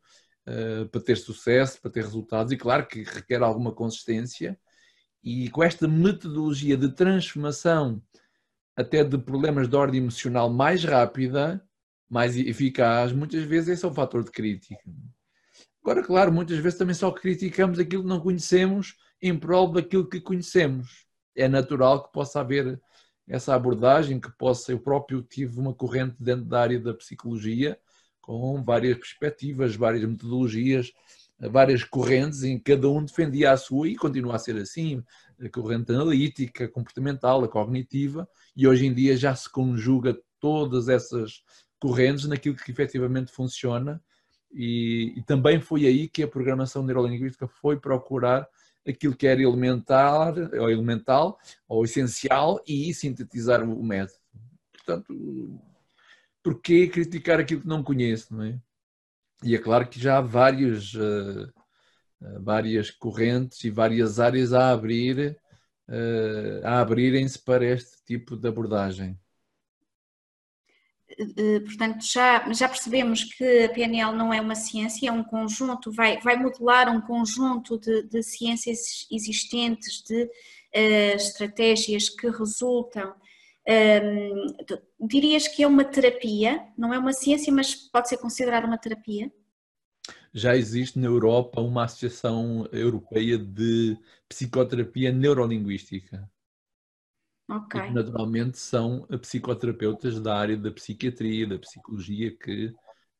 uh, 0.47 0.87
para 0.89 1.01
ter 1.01 1.17
sucesso, 1.17 1.81
para 1.81 1.89
ter 1.89 2.03
resultados, 2.03 2.51
e 2.51 2.57
claro 2.57 2.85
que 2.85 3.03
requer 3.03 3.41
alguma 3.41 3.73
consistência. 3.73 4.59
E 5.23 5.49
com 5.49 5.63
esta 5.63 5.87
metodologia 5.87 6.77
de 6.77 6.93
transformação 6.93 8.01
até 8.79 9.03
de 9.03 9.17
problemas 9.17 9.67
de 9.67 9.75
ordem 9.75 9.99
emocional 9.99 10.49
mais 10.49 10.85
rápida, 10.85 11.61
mais 12.09 12.37
eficaz, 12.37 13.11
muitas 13.11 13.43
vezes 13.43 13.67
esse 13.67 13.83
é 13.83 13.87
um 13.89 13.93
fator 13.93 14.23
de 14.23 14.31
crítica. 14.31 14.81
Agora, 15.83 16.01
claro, 16.01 16.31
muitas 16.31 16.57
vezes 16.59 16.79
também 16.79 16.95
só 16.95 17.11
criticamos 17.11 17.77
aquilo 17.77 18.03
que 18.03 18.09
não 18.09 18.21
conhecemos 18.21 18.95
em 19.21 19.37
prol 19.37 19.69
daquilo 19.69 20.07
que 20.07 20.21
conhecemos. 20.21 21.05
É 21.35 21.45
natural 21.49 22.05
que 22.05 22.13
possa 22.13 22.39
haver 22.39 22.79
essa 23.27 23.53
abordagem, 23.53 24.17
que 24.17 24.31
possa. 24.37 24.71
Eu 24.71 24.79
próprio 24.79 25.21
tive 25.21 25.59
uma 25.59 25.73
corrente 25.73 26.15
dentro 26.17 26.45
da 26.45 26.61
área 26.61 26.79
da 26.79 26.93
psicologia, 26.93 27.77
com 28.21 28.63
várias 28.63 28.97
perspectivas, 28.97 29.75
várias 29.75 30.05
metodologias, 30.05 30.93
várias 31.37 31.83
correntes, 31.83 32.43
em 32.43 32.57
que 32.57 32.75
cada 32.75 32.87
um 32.87 33.03
defendia 33.03 33.51
a 33.51 33.57
sua 33.57 33.89
e 33.89 33.97
continua 33.97 34.35
a 34.35 34.39
ser 34.39 34.55
assim. 34.55 35.03
A 35.41 35.49
corrente 35.49 35.91
analítica, 35.91 36.65
a 36.65 36.67
comportamental, 36.67 37.43
a 37.43 37.47
cognitiva, 37.47 38.27
e 38.55 38.67
hoje 38.67 38.85
em 38.85 38.93
dia 38.93 39.15
já 39.15 39.33
se 39.35 39.49
conjuga 39.49 40.17
todas 40.39 40.89
essas 40.89 41.43
correntes 41.79 42.25
naquilo 42.25 42.55
que 42.55 42.71
efetivamente 42.71 43.31
funciona. 43.31 44.01
E, 44.51 45.13
e 45.15 45.23
também 45.23 45.61
foi 45.61 45.85
aí 45.85 46.07
que 46.07 46.23
a 46.23 46.27
programação 46.27 46.83
neurolinguística 46.83 47.47
foi 47.47 47.79
procurar 47.79 48.47
aquilo 48.87 49.15
que 49.15 49.27
era 49.27 49.41
elementar, 49.41 50.33
ou 50.59 50.69
elemental, 50.69 51.39
ou 51.67 51.83
essencial, 51.83 52.61
e 52.67 52.93
sintetizar 52.93 53.63
o 53.63 53.83
método. 53.83 54.19
Portanto, 54.73 55.61
porquê 56.43 56.87
criticar 56.87 57.39
aquilo 57.39 57.61
que 57.61 57.67
não 57.67 57.83
conheço, 57.83 58.33
não 58.35 58.43
é? 58.43 58.59
E 59.43 59.55
é 59.55 59.57
claro 59.57 59.87
que 59.87 59.99
já 59.99 60.17
há 60.17 60.21
vários, 60.21 60.93
uh, 60.95 61.51
várias 62.41 62.91
correntes 62.91 63.63
e 63.63 63.69
várias 63.69 64.19
áreas 64.19 64.53
a 64.53 64.71
abrir, 64.71 65.37
uh, 65.87 66.65
a 66.65 66.81
abrirem-se 66.81 67.39
para 67.39 67.65
este 67.65 68.03
tipo 68.05 68.35
de 68.35 68.47
abordagem. 68.47 69.17
Eh, 71.17 71.59
portanto, 71.61 72.03
já, 72.05 72.51
já 72.53 72.69
percebemos 72.69 73.23
que 73.23 73.63
a 73.63 73.69
PNL 73.69 74.15
não 74.15 74.33
é 74.33 74.39
uma 74.39 74.55
ciência, 74.55 75.09
é 75.09 75.11
um 75.11 75.23
conjunto, 75.23 75.91
vai, 75.91 76.19
vai 76.21 76.37
modelar 76.37 76.87
um 76.89 77.01
conjunto 77.01 77.77
de, 77.77 78.03
de 78.03 78.23
ciências 78.23 79.07
existentes, 79.11 80.01
de 80.03 80.23
uh, 80.23 81.15
estratégias 81.15 82.09
que 82.09 82.29
resultam. 82.29 83.13
Um, 83.67 83.71
ehm, 83.71 84.55
dirias 84.99 85.47
que 85.47 85.63
é 85.63 85.67
uma 85.67 85.83
terapia, 85.83 86.65
não 86.77 86.93
é 86.93 86.97
uma 86.97 87.13
ciência, 87.13 87.51
mas 87.51 87.75
pode 87.75 88.07
ser 88.09 88.17
considerada 88.17 88.65
uma 88.65 88.77
terapia? 88.77 89.31
Já 90.33 90.55
existe 90.55 90.99
na 90.99 91.07
Europa 91.07 91.61
uma 91.61 91.85
associação 91.85 92.67
europeia 92.71 93.37
de 93.37 93.97
psicoterapia 94.27 95.11
neurolinguística. 95.11 96.29
Okay. 97.51 97.81
que 97.81 97.89
naturalmente 97.91 98.59
são 98.59 99.07
psicoterapeutas 99.21 100.19
da 100.19 100.37
área 100.37 100.55
da 100.55 100.69
psiquiatria, 100.69 101.47
da 101.47 101.57
psicologia, 101.57 102.29
que 102.37 102.67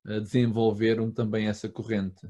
uh, 0.06 0.22
desenvolveram 0.22 1.10
também 1.10 1.48
essa 1.48 1.68
corrente. 1.68 2.30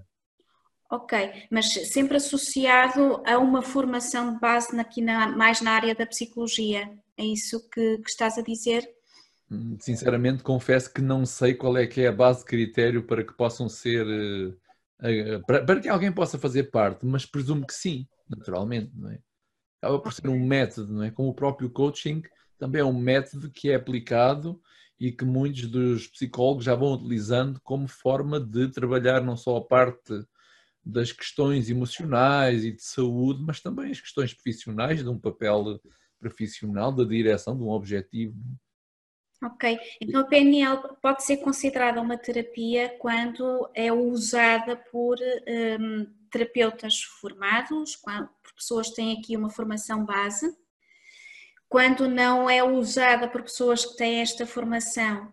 Ok, 0.89 1.45
mas 1.51 1.71
sempre 1.91 2.17
associado 2.17 3.21
a 3.25 3.37
uma 3.37 3.61
formação 3.61 4.33
de 4.33 4.39
base 4.39 4.79
aqui 4.79 5.01
na, 5.01 5.27
mais 5.27 5.61
na 5.61 5.71
área 5.71 5.93
da 5.93 6.07
psicologia, 6.07 6.89
é 7.15 7.23
isso 7.23 7.69
que, 7.69 7.97
que 7.97 8.09
estás 8.09 8.37
a 8.37 8.41
dizer? 8.41 8.89
Hum, 9.51 9.77
sinceramente, 9.79 10.41
confesso 10.41 10.91
que 10.91 11.01
não 11.01 11.25
sei 11.25 11.53
qual 11.53 11.77
é 11.77 11.85
que 11.85 12.01
é 12.01 12.07
a 12.07 12.11
base 12.11 12.39
de 12.39 12.45
critério 12.45 13.03
para 13.03 13.23
que 13.23 13.33
possam 13.33 13.69
ser, 13.69 14.05
uh, 14.05 14.57
para, 15.45 15.65
para 15.65 15.79
que 15.79 15.87
alguém 15.87 16.11
possa 16.11 16.37
fazer 16.37 16.71
parte, 16.71 17.05
mas 17.05 17.25
presumo 17.25 17.65
que 17.65 17.73
sim, 17.73 18.07
naturalmente, 18.29 18.91
não 18.95 19.09
é? 19.09 19.19
acaba 19.81 19.99
por 19.99 20.13
ser 20.13 20.27
um 20.27 20.45
método, 20.45 20.93
não 20.93 21.03
é? 21.03 21.11
Como 21.11 21.29
o 21.29 21.33
próprio 21.33 21.69
coaching 21.69 22.21
também 22.57 22.81
é 22.81 22.85
um 22.85 22.97
método 22.97 23.49
que 23.49 23.71
é 23.71 23.75
aplicado 23.75 24.61
e 24.99 25.11
que 25.11 25.23
muitos 25.23 25.67
dos 25.67 26.07
psicólogos 26.07 26.65
já 26.65 26.75
vão 26.75 26.93
utilizando 26.93 27.59
como 27.61 27.87
forma 27.87 28.39
de 28.39 28.67
trabalhar 28.67 29.21
não 29.21 29.37
só 29.37 29.55
a 29.57 29.63
parte 29.63 30.21
das 30.83 31.11
questões 31.11 31.69
emocionais 31.69 32.65
e 32.65 32.73
de 32.73 32.83
saúde, 32.83 33.41
mas 33.41 33.61
também 33.61 33.91
as 33.91 34.01
questões 34.01 34.33
profissionais, 34.33 35.01
de 35.01 35.07
um 35.07 35.17
papel 35.17 35.79
profissional, 36.19 36.91
da 36.91 37.05
direção 37.05 37.55
de 37.55 37.63
um 37.63 37.69
objetivo. 37.69 38.35
Ok, 39.41 39.79
então 40.01 40.19
a 40.19 40.25
PNL 40.25 40.97
pode 41.01 41.23
ser 41.23 41.37
considerada 41.37 42.01
uma 42.01 42.17
terapia 42.17 42.89
quando 42.99 43.69
é 43.73 43.91
usada 43.91 44.75
por 44.75 45.17
um, 45.79 46.05
terapeutas 46.29 47.01
formados, 47.03 47.95
por 47.95 48.53
pessoas 48.53 48.89
que 48.89 48.95
têm 48.97 49.17
aqui 49.17 49.37
uma 49.37 49.49
formação 49.49 50.03
base, 50.03 50.53
quando 51.69 52.09
não 52.09 52.49
é 52.49 52.61
usada 52.61 53.29
por 53.29 53.43
pessoas 53.43 53.85
que 53.85 53.95
têm 53.95 54.19
esta 54.19 54.45
formação, 54.45 55.31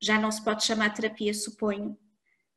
já 0.00 0.16
não 0.20 0.30
se 0.30 0.44
pode 0.44 0.64
chamar 0.64 0.94
terapia, 0.94 1.34
suponho, 1.34 1.98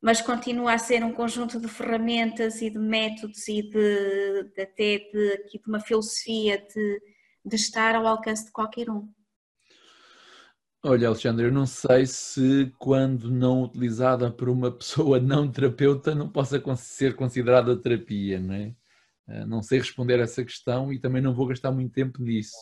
mas 0.00 0.20
continua 0.20 0.74
a 0.74 0.78
ser 0.78 1.02
um 1.02 1.12
conjunto 1.12 1.60
de 1.60 1.66
ferramentas 1.66 2.62
e 2.62 2.70
de 2.70 2.78
métodos 2.78 3.48
e 3.48 3.62
de, 3.62 4.44
de 4.54 4.62
até 4.62 4.98
de, 4.98 5.44
de 5.48 5.60
uma 5.66 5.80
filosofia 5.80 6.58
de, 6.58 7.02
de 7.44 7.56
estar 7.56 7.96
ao 7.96 8.06
alcance 8.06 8.44
de 8.44 8.52
qualquer 8.52 8.88
um. 8.88 9.12
Olha, 10.84 11.06
Alexandre, 11.08 11.46
eu 11.46 11.52
não 11.52 11.64
sei 11.66 12.06
se 12.06 12.72
quando 12.78 13.30
não 13.30 13.62
utilizada 13.62 14.30
por 14.32 14.48
uma 14.48 14.70
pessoa 14.70 15.18
não 15.20 15.50
terapeuta 15.50 16.14
não 16.14 16.28
possa 16.28 16.60
ser 16.76 17.14
considerada 17.14 17.76
terapia, 17.80 18.40
não 18.40 18.54
é? 18.54 18.74
Eh, 19.28 19.46
não 19.46 19.62
sei 19.62 19.78
responder 19.80 20.20
a 20.20 20.24
essa 20.24 20.44
questão 20.44 20.92
e 20.92 20.98
também 21.00 21.22
não 21.22 21.34
vou 21.34 21.46
gastar 21.46 21.72
muito 21.72 21.92
tempo 21.92 22.22
nisso. 22.22 22.56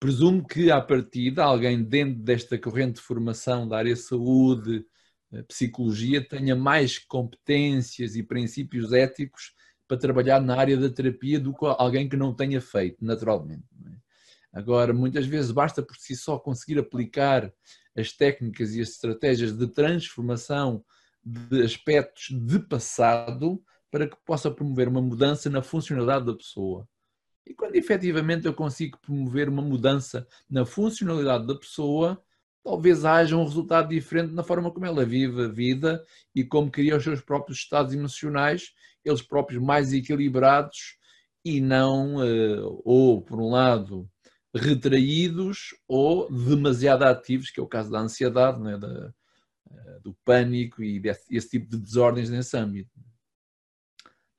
Presumo 0.00 0.46
que, 0.46 0.70
à 0.70 0.80
partida, 0.80 1.44
alguém 1.44 1.82
dentro 1.84 2.22
desta 2.22 2.58
corrente 2.58 2.96
de 2.96 3.02
formação 3.02 3.68
da 3.68 3.78
área 3.78 3.96
saúde, 3.96 4.86
eh, 5.32 5.42
psicologia, 5.44 6.26
tenha 6.26 6.56
mais 6.56 6.98
competências 6.98 8.16
e 8.16 8.22
princípios 8.22 8.92
éticos 8.92 9.54
para 9.88 9.98
trabalhar 9.98 10.40
na 10.40 10.56
área 10.58 10.76
da 10.78 10.90
terapia 10.90 11.40
do 11.40 11.54
que 11.54 11.66
alguém 11.78 12.08
que 12.08 12.16
não 12.16 12.34
tenha 12.34 12.60
feito, 12.60 13.04
naturalmente. 13.04 13.64
Agora, 14.54 14.94
muitas 14.94 15.26
vezes 15.26 15.50
basta 15.50 15.82
por 15.82 15.96
si 15.96 16.14
só 16.14 16.38
conseguir 16.38 16.78
aplicar 16.78 17.52
as 17.96 18.12
técnicas 18.12 18.72
e 18.72 18.80
as 18.80 18.90
estratégias 18.90 19.52
de 19.52 19.66
transformação 19.66 20.84
de 21.24 21.62
aspectos 21.64 22.28
de 22.30 22.60
passado 22.60 23.60
para 23.90 24.06
que 24.06 24.16
possa 24.24 24.52
promover 24.52 24.86
uma 24.86 25.02
mudança 25.02 25.50
na 25.50 25.60
funcionalidade 25.60 26.26
da 26.26 26.34
pessoa. 26.34 26.88
E 27.44 27.52
quando 27.52 27.74
efetivamente 27.74 28.46
eu 28.46 28.54
consigo 28.54 28.96
promover 28.98 29.48
uma 29.48 29.60
mudança 29.60 30.24
na 30.48 30.64
funcionalidade 30.64 31.48
da 31.48 31.56
pessoa, 31.56 32.22
talvez 32.62 33.04
haja 33.04 33.36
um 33.36 33.44
resultado 33.44 33.88
diferente 33.88 34.32
na 34.32 34.44
forma 34.44 34.70
como 34.70 34.86
ela 34.86 35.04
vive 35.04 35.42
a 35.42 35.48
vida 35.48 36.04
e 36.32 36.44
como 36.44 36.70
cria 36.70 36.96
os 36.96 37.02
seus 37.02 37.20
próprios 37.20 37.58
estados 37.58 37.92
emocionais, 37.92 38.72
eles 39.04 39.20
próprios 39.20 39.60
mais 39.60 39.92
equilibrados 39.92 40.96
e 41.44 41.60
não, 41.60 42.22
eh, 42.24 42.60
ou 42.84 43.20
por 43.20 43.38
um 43.40 43.50
lado, 43.50 44.08
retraídos 44.54 45.74
ou 45.88 46.30
demasiado 46.30 47.02
ativos, 47.02 47.50
que 47.50 47.58
é 47.58 47.62
o 47.62 47.68
caso 47.68 47.90
da 47.90 47.98
ansiedade, 47.98 48.60
né? 48.62 48.78
da, 48.78 49.12
eh, 49.70 50.00
do 50.00 50.14
pânico 50.24 50.82
e 50.82 51.00
desse, 51.00 51.34
esse 51.34 51.50
tipo 51.50 51.68
de 51.68 51.78
desordens 51.78 52.30
nesse 52.30 52.56
âmbito. 52.56 52.90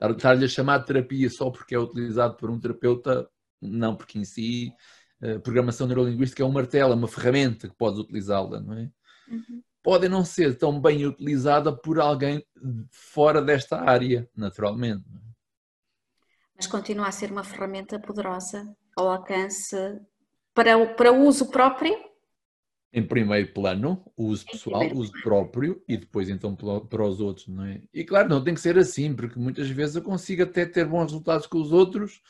Estar-lhe 0.01 0.45
a 0.45 0.47
chamar 0.49 0.79
de 0.79 0.85
terapia 0.85 1.29
só 1.29 1.49
porque 1.49 1.75
é 1.75 1.79
utilizado 1.79 2.35
por 2.37 2.49
um 2.49 2.59
terapeuta, 2.59 3.29
não, 3.61 3.95
porque 3.95 4.17
em 4.17 4.23
si 4.23 4.73
a 5.21 5.27
eh, 5.27 5.39
programação 5.39 5.87
neurolinguística 5.87 6.41
é 6.43 6.45
um 6.45 6.51
martelo, 6.51 6.93
é 6.93 6.95
uma 6.95 7.07
ferramenta 7.07 7.67
que 7.67 7.75
podes 7.75 7.99
utilizá-la, 7.99 8.61
não 8.61 8.73
é? 8.73 8.89
Uhum. 9.27 9.63
Pode 9.83 10.07
não 10.07 10.23
ser 10.23 10.57
tão 10.57 10.79
bem 10.79 11.05
utilizada 11.05 11.75
por 11.75 11.99
alguém 11.99 12.43
fora 12.89 13.41
desta 13.41 13.81
área, 13.81 14.27
naturalmente. 14.35 15.05
É? 15.07 15.25
Mas 16.55 16.67
continua 16.67 17.07
a 17.07 17.11
ser 17.11 17.31
uma 17.31 17.43
ferramenta 17.43 17.99
poderosa 17.99 18.65
ao 18.95 19.09
alcance 19.09 19.75
para 20.53 20.77
o, 20.77 20.95
para 20.95 21.11
o 21.11 21.25
uso 21.25 21.51
próprio? 21.51 21.95
Em 22.93 23.05
primeiro 23.05 23.51
plano, 23.53 24.05
o 24.15 24.27
uso 24.27 24.45
pessoal, 24.45 24.81
o 24.87 24.97
uso 24.99 25.11
próprio 25.21 25.83
e 25.85 25.97
depois 25.97 26.29
então 26.29 26.55
para 26.55 27.03
os 27.03 27.19
outros, 27.19 27.47
não 27.47 27.65
é? 27.65 27.81
E 27.93 28.05
claro, 28.05 28.29
não 28.29 28.41
tem 28.41 28.53
que 28.53 28.61
ser 28.61 28.77
assim, 28.77 29.13
porque 29.13 29.37
muitas 29.37 29.69
vezes 29.69 29.97
eu 29.97 30.01
consigo 30.01 30.43
até 30.43 30.65
ter 30.65 30.85
bons 30.85 31.11
resultados 31.11 31.45
com 31.45 31.59
os 31.59 31.73
outros 31.73 32.21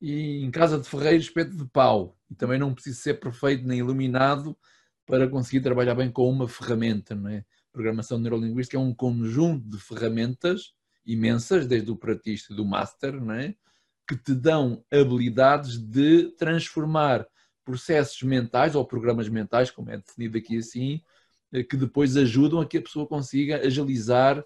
e 0.00 0.42
em 0.42 0.50
casa 0.50 0.78
de 0.78 0.88
ferreiro 0.88 1.18
espeto 1.18 1.54
de 1.54 1.66
pau. 1.66 2.16
E 2.30 2.34
também 2.34 2.58
não 2.58 2.72
preciso 2.72 3.00
ser 3.00 3.20
perfeito 3.20 3.66
nem 3.66 3.80
iluminado 3.80 4.56
para 5.04 5.28
conseguir 5.28 5.60
trabalhar 5.60 5.94
bem 5.94 6.10
com 6.10 6.28
uma 6.28 6.48
ferramenta, 6.48 7.14
não 7.14 7.28
é? 7.28 7.44
Programação 7.70 8.18
neurolinguística 8.18 8.78
é 8.78 8.80
um 8.80 8.94
conjunto 8.94 9.68
de 9.68 9.78
ferramentas 9.78 10.72
imensas, 11.04 11.66
desde 11.66 11.90
o 11.90 11.96
pratista 11.96 12.54
do 12.54 12.64
master, 12.64 13.20
não 13.20 13.34
é? 13.34 13.54
Que 14.06 14.16
te 14.16 14.34
dão 14.34 14.84
habilidades 14.90 15.78
de 15.78 16.30
transformar 16.36 17.26
processos 17.64 18.22
mentais 18.22 18.74
ou 18.74 18.84
programas 18.84 19.28
mentais, 19.28 19.70
como 19.70 19.90
é 19.90 19.96
definido 19.96 20.36
aqui 20.36 20.58
assim, 20.58 21.02
eh, 21.52 21.62
que 21.62 21.76
depois 21.76 22.16
ajudam 22.16 22.60
a 22.60 22.66
que 22.66 22.78
a 22.78 22.82
pessoa 22.82 23.06
consiga 23.06 23.66
agilizar 23.66 24.44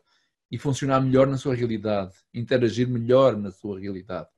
e 0.51 0.57
funcionar 0.57 1.01
melhor 1.01 1.27
na 1.27 1.37
sua 1.37 1.55
realidade, 1.55 2.15
interagir 2.33 2.89
melhor 2.89 3.37
na 3.37 3.51
sua 3.51 3.79
realidade. 3.79 4.29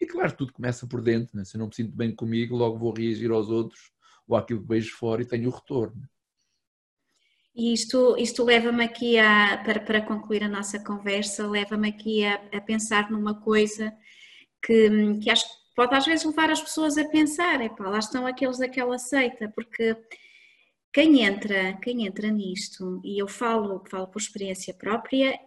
E 0.00 0.06
claro, 0.06 0.34
tudo 0.34 0.52
começa 0.52 0.86
por 0.86 1.00
dentro, 1.00 1.36
né? 1.36 1.44
se 1.44 1.56
eu 1.56 1.60
não 1.60 1.68
me 1.68 1.74
sinto 1.74 1.94
bem 1.94 2.12
comigo, 2.14 2.56
logo 2.56 2.78
vou 2.78 2.92
reagir 2.92 3.30
aos 3.30 3.48
outros 3.48 3.92
ou 4.26 4.36
àquilo 4.36 4.62
que 4.62 4.68
vejo 4.68 4.96
fora 4.96 5.22
e 5.22 5.26
tenho 5.26 5.48
o 5.48 5.52
retorno. 5.52 6.02
E 7.54 7.74
isto, 7.74 8.16
isto 8.16 8.42
leva-me 8.42 8.82
aqui 8.82 9.18
a, 9.18 9.58
para, 9.62 9.78
para 9.78 10.00
concluir 10.00 10.42
a 10.42 10.48
nossa 10.48 10.82
conversa, 10.82 11.46
leva-me 11.46 11.90
aqui 11.90 12.24
a, 12.24 12.34
a 12.50 12.60
pensar 12.62 13.10
numa 13.10 13.34
coisa 13.40 13.92
que, 14.62 15.18
que 15.20 15.30
acho 15.30 15.46
que 15.46 15.74
pode 15.74 15.94
às 15.94 16.04
vezes 16.04 16.24
levar 16.24 16.50
as 16.50 16.60
pessoas 16.60 16.96
a 16.96 17.04
pensar, 17.04 17.60
epá, 17.60 17.88
lá 17.88 17.98
estão 17.98 18.26
aqueles 18.26 18.58
daquela 18.58 18.98
seita, 18.98 19.50
porque 19.54 19.96
quem 20.92 21.22
entra, 21.22 21.78
quem 21.82 22.06
entra 22.06 22.30
nisto, 22.30 23.00
e 23.02 23.20
eu 23.20 23.26
falo, 23.26 23.82
falo 23.90 24.06
por 24.06 24.20
experiência 24.20 24.74
própria, 24.74 25.38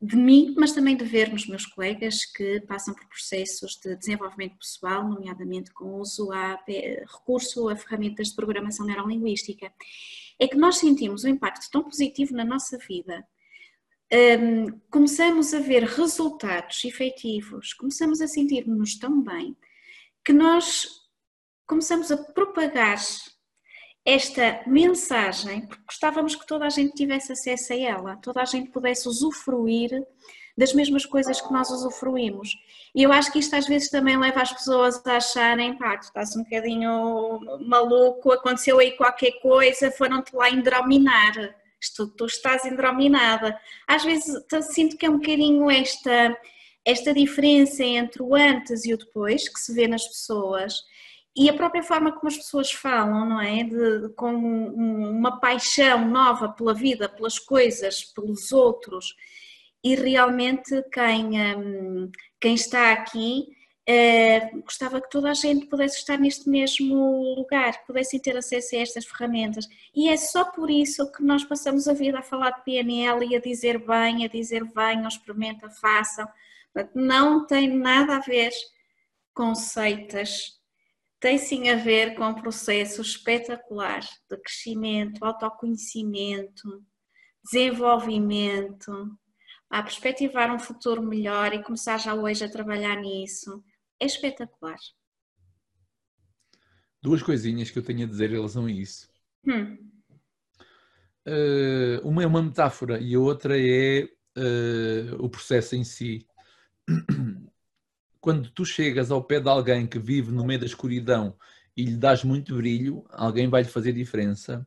de 0.00 0.16
mim, 0.16 0.54
mas 0.58 0.72
também 0.72 0.96
de 0.96 1.04
ver 1.04 1.32
nos 1.32 1.46
meus 1.46 1.64
colegas 1.64 2.26
que 2.26 2.60
passam 2.62 2.92
por 2.92 3.06
processos 3.08 3.76
de 3.76 3.96
desenvolvimento 3.96 4.58
pessoal, 4.58 5.08
nomeadamente 5.08 5.72
com 5.72 5.98
uso 5.98 6.30
a 6.30 6.62
recurso 7.10 7.70
a 7.70 7.76
ferramentas 7.76 8.28
de 8.28 8.36
programação 8.36 8.84
neurolinguística, 8.84 9.72
é 10.38 10.46
que 10.46 10.56
nós 10.56 10.76
sentimos 10.76 11.24
um 11.24 11.28
impacto 11.28 11.70
tão 11.70 11.82
positivo 11.82 12.34
na 12.34 12.44
nossa 12.44 12.76
vida 12.76 13.26
um, 14.14 14.80
começamos 14.90 15.52
a 15.52 15.58
ver 15.58 15.82
resultados 15.82 16.84
efetivos, 16.84 17.72
começamos 17.72 18.20
a 18.20 18.28
sentir-nos 18.28 18.96
tão 18.96 19.20
bem, 19.20 19.56
que 20.24 20.32
nós 20.32 20.88
começamos 21.66 22.12
a 22.12 22.16
propagar 22.16 22.98
esta 24.04 24.62
mensagem, 24.66 25.66
porque 25.66 25.82
gostávamos 25.88 26.36
que 26.36 26.46
toda 26.46 26.66
a 26.66 26.70
gente 26.70 26.94
tivesse 26.94 27.32
acesso 27.32 27.72
a 27.72 27.76
ela, 27.76 28.16
toda 28.16 28.40
a 28.40 28.44
gente 28.44 28.70
pudesse 28.70 29.08
usufruir 29.08 29.90
das 30.56 30.72
mesmas 30.72 31.04
coisas 31.04 31.40
que 31.40 31.52
nós 31.52 31.68
usufruímos. 31.70 32.54
E 32.94 33.02
eu 33.02 33.10
acho 33.10 33.32
que 33.32 33.40
isto 33.40 33.56
às 33.56 33.66
vezes 33.66 33.90
também 33.90 34.16
leva 34.16 34.42
as 34.42 34.52
pessoas 34.52 35.04
a 35.04 35.16
acharem, 35.16 35.76
pá, 35.76 35.96
tu 35.96 36.04
estás 36.04 36.36
um 36.36 36.44
bocadinho 36.44 37.40
maluco, 37.66 38.30
aconteceu 38.30 38.78
aí 38.78 38.92
qualquer 38.92 39.32
coisa, 39.40 39.90
foram-te 39.90 40.36
lá 40.36 40.50
indrominar 40.50 41.34
tu, 41.92 42.06
tu 42.08 42.26
estás 42.26 42.64
indrominada. 42.64 43.58
Às 43.86 44.04
vezes 44.04 44.34
sinto 44.72 44.96
que 44.96 45.06
é 45.06 45.10
um 45.10 45.18
bocadinho 45.18 45.70
esta, 45.70 46.36
esta 46.84 47.12
diferença 47.12 47.82
entre 47.82 48.22
o 48.22 48.34
antes 48.34 48.84
e 48.84 48.94
o 48.94 48.98
depois 48.98 49.48
que 49.48 49.58
se 49.60 49.74
vê 49.74 49.88
nas 49.88 50.06
pessoas 50.06 50.74
e 51.36 51.50
a 51.50 51.54
própria 51.54 51.82
forma 51.82 52.12
como 52.12 52.28
as 52.28 52.36
pessoas 52.36 52.70
falam, 52.70 53.26
não 53.28 53.40
é? 53.40 53.64
De, 53.64 54.08
com 54.10 54.32
uma 54.32 55.40
paixão 55.40 56.08
nova 56.08 56.48
pela 56.48 56.72
vida, 56.72 57.08
pelas 57.08 57.40
coisas, 57.40 58.04
pelos 58.04 58.52
outros. 58.52 59.16
E 59.82 59.96
realmente 59.96 60.80
quem, 60.92 61.56
hum, 61.56 62.10
quem 62.40 62.54
está 62.54 62.92
aqui 62.92 63.48
Uh, 63.86 64.62
gostava 64.62 64.98
que 64.98 65.10
toda 65.10 65.30
a 65.30 65.34
gente 65.34 65.66
pudesse 65.66 65.98
estar 65.98 66.18
neste 66.18 66.48
mesmo 66.48 67.34
lugar, 67.36 67.84
pudessem 67.84 68.18
ter 68.18 68.34
acesso 68.34 68.74
a 68.74 68.78
estas 68.78 69.04
ferramentas. 69.04 69.68
E 69.94 70.08
é 70.08 70.16
só 70.16 70.42
por 70.42 70.70
isso 70.70 71.12
que 71.12 71.22
nós 71.22 71.44
passamos 71.44 71.86
a 71.86 71.92
vida 71.92 72.18
a 72.18 72.22
falar 72.22 72.50
de 72.52 72.64
PNL 72.64 73.26
e 73.26 73.36
a 73.36 73.40
dizer 73.40 73.78
bem, 73.78 74.24
a 74.24 74.28
dizer 74.28 74.64
venham, 74.64 75.06
experimenta, 75.06 75.68
façam. 75.68 76.26
Não 76.94 77.46
tem 77.46 77.68
nada 77.76 78.16
a 78.16 78.20
ver 78.20 78.50
com 79.34 79.54
seitas, 79.54 80.58
tem 81.20 81.36
sim 81.36 81.68
a 81.68 81.76
ver 81.76 82.14
com 82.14 82.24
um 82.24 82.34
processo 82.34 83.02
espetacular 83.02 84.00
de 84.30 84.36
crescimento, 84.38 85.22
autoconhecimento, 85.22 86.82
desenvolvimento, 87.44 89.14
a 89.68 89.82
perspectivar 89.82 90.50
um 90.50 90.58
futuro 90.58 91.02
melhor 91.02 91.52
e 91.52 91.62
começar 91.62 91.98
já 91.98 92.14
hoje 92.14 92.42
a 92.42 92.48
trabalhar 92.48 92.96
nisso 92.96 93.62
é 94.04 94.06
espetacular. 94.06 94.78
Duas 97.02 97.22
coisinhas 97.22 97.70
que 97.70 97.78
eu 97.78 97.82
tenho 97.82 98.04
a 98.04 98.08
dizer 98.08 98.30
em 98.30 98.34
relação 98.34 98.66
a 98.66 98.70
isso. 98.70 99.08
Hum. 99.46 99.78
Uh, 101.26 102.06
uma 102.06 102.22
é 102.22 102.26
uma 102.26 102.42
metáfora 102.42 103.00
e 103.00 103.14
a 103.14 103.18
outra 103.18 103.58
é 103.58 104.04
uh, 104.36 105.24
o 105.24 105.28
processo 105.28 105.74
em 105.74 105.84
si. 105.84 106.26
Quando 108.20 108.50
tu 108.50 108.64
chegas 108.64 109.10
ao 109.10 109.24
pé 109.24 109.40
de 109.40 109.48
alguém 109.48 109.86
que 109.86 109.98
vive 109.98 110.32
no 110.32 110.44
meio 110.44 110.60
da 110.60 110.66
escuridão 110.66 111.36
e 111.76 111.84
lhe 111.84 111.96
dás 111.96 112.24
muito 112.24 112.56
brilho, 112.56 113.04
alguém 113.10 113.48
vai-lhe 113.48 113.68
fazer 113.68 113.92
diferença 113.92 114.66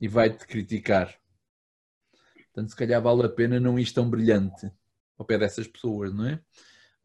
e 0.00 0.06
vai-te 0.06 0.46
criticar. 0.46 1.14
Portanto, 2.52 2.70
se 2.70 2.76
calhar 2.76 3.02
vale 3.02 3.24
a 3.24 3.28
pena 3.28 3.58
não 3.58 3.78
ir 3.78 3.90
tão 3.92 4.08
brilhante 4.08 4.70
ao 5.18 5.26
pé 5.26 5.38
dessas 5.38 5.66
pessoas, 5.66 6.12
não 6.12 6.26
é? 6.26 6.40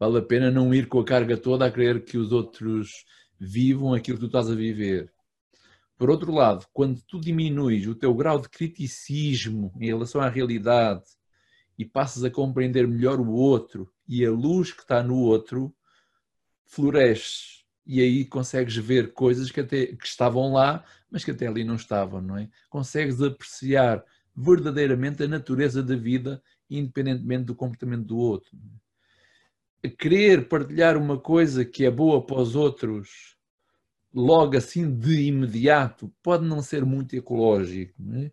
Vale 0.00 0.16
a 0.16 0.22
pena 0.22 0.50
não 0.50 0.72
ir 0.72 0.88
com 0.88 0.98
a 0.98 1.04
carga 1.04 1.36
toda 1.36 1.66
a 1.66 1.70
querer 1.70 2.02
que 2.02 2.16
os 2.16 2.32
outros 2.32 3.04
vivam 3.38 3.92
aquilo 3.92 4.16
que 4.16 4.22
tu 4.22 4.26
estás 4.28 4.50
a 4.50 4.54
viver. 4.54 5.12
Por 5.98 6.08
outro 6.08 6.32
lado, 6.32 6.66
quando 6.72 7.02
tu 7.02 7.20
diminuis 7.20 7.86
o 7.86 7.94
teu 7.94 8.14
grau 8.14 8.40
de 8.40 8.48
criticismo 8.48 9.70
em 9.78 9.88
relação 9.88 10.22
à 10.22 10.28
realidade 10.30 11.04
e 11.78 11.84
passas 11.84 12.24
a 12.24 12.30
compreender 12.30 12.88
melhor 12.88 13.20
o 13.20 13.30
outro 13.30 13.92
e 14.08 14.24
a 14.24 14.30
luz 14.30 14.72
que 14.72 14.80
está 14.80 15.02
no 15.02 15.18
outro, 15.18 15.74
floresce 16.64 17.60
e 17.86 18.00
aí 18.00 18.24
consegues 18.24 18.76
ver 18.76 19.12
coisas 19.12 19.50
que 19.50 19.60
até 19.60 19.86
que 19.86 20.06
estavam 20.06 20.54
lá, 20.54 20.82
mas 21.10 21.24
que 21.24 21.30
até 21.32 21.46
ali 21.46 21.62
não 21.62 21.74
estavam, 21.74 22.22
não 22.22 22.38
é? 22.38 22.48
Consegues 22.70 23.20
apreciar 23.20 24.02
verdadeiramente 24.34 25.22
a 25.22 25.28
natureza 25.28 25.82
da 25.82 25.96
vida, 25.96 26.42
independentemente 26.70 27.44
do 27.44 27.54
comportamento 27.54 28.06
do 28.06 28.16
outro 28.16 28.56
querer 29.88 30.48
partilhar 30.48 30.96
uma 30.96 31.18
coisa 31.18 31.64
que 31.64 31.84
é 31.84 31.90
boa 31.90 32.24
para 32.24 32.40
os 32.40 32.54
outros 32.54 33.30
logo 34.12 34.56
assim 34.56 34.92
de 34.92 35.28
imediato 35.28 36.12
pode 36.22 36.44
não 36.44 36.62
ser 36.62 36.84
muito 36.84 37.14
ecológico. 37.14 37.94
É? 38.16 38.30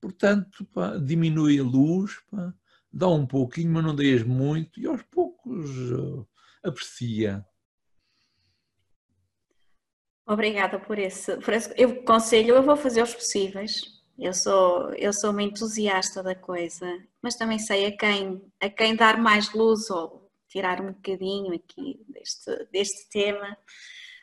Portanto, 0.00 0.64
pá, 0.66 0.96
diminui 0.96 1.58
a 1.58 1.62
luz, 1.62 2.20
pá, 2.30 2.52
dá 2.92 3.08
um 3.08 3.26
pouquinho, 3.26 3.72
mas 3.72 3.84
não 3.84 3.94
deixes 3.94 4.24
muito 4.26 4.80
e 4.80 4.86
aos 4.86 5.02
poucos 5.02 5.70
uh, 5.92 6.26
aprecia. 6.62 7.44
Obrigada 10.28 10.78
por 10.80 10.98
esse, 10.98 11.36
por 11.38 11.54
esse. 11.54 11.72
Eu 11.76 12.02
conselho, 12.02 12.56
eu 12.56 12.62
vou 12.62 12.76
fazer 12.76 13.02
os 13.02 13.14
possíveis. 13.14 13.94
Eu 14.18 14.32
sou, 14.32 14.92
eu 14.94 15.12
sou 15.12 15.30
uma 15.30 15.42
entusiasta 15.42 16.22
da 16.22 16.34
coisa, 16.34 16.86
mas 17.22 17.36
também 17.36 17.58
sei 17.58 17.86
a 17.86 17.96
quem, 17.96 18.42
a 18.60 18.68
quem 18.68 18.96
dar 18.96 19.18
mais 19.18 19.52
luz 19.52 19.90
ou 19.90 20.25
tirar 20.48 20.80
um 20.80 20.92
bocadinho 20.92 21.54
aqui 21.54 22.00
deste, 22.08 22.68
deste 22.72 23.08
tema, 23.08 23.56